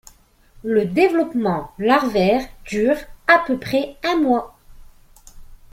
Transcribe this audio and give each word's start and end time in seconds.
Le 0.63 0.85
développement 0.85 1.71
larvaire 1.77 2.47
dure 2.65 2.97
à 3.27 3.37
peu 3.45 3.59
près 3.59 3.97
un 4.03 4.17
mois. 4.19 4.57